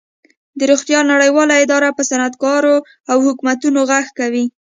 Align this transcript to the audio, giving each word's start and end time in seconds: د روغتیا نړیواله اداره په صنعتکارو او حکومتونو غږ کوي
د 0.59 0.61
روغتیا 0.71 0.99
نړیواله 1.11 1.53
اداره 1.63 1.89
په 1.97 2.01
صنعتکارو 2.09 2.75
او 3.11 3.17
حکومتونو 3.27 3.79
غږ 3.91 4.05
کوي 4.19 4.45